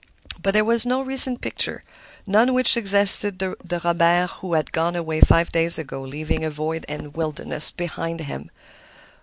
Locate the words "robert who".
3.83-4.55